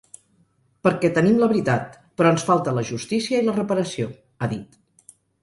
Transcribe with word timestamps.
Perquè 0.87 1.11
tenim 1.17 1.37
la 1.43 1.49
veritat, 1.51 1.99
però 2.21 2.31
ens 2.37 2.47
falta 2.49 2.73
la 2.79 2.85
justícia 2.89 3.43
i 3.43 3.47
la 3.51 3.57
reparació, 3.61 4.11
ha 4.47 4.51
dit. 4.57 4.83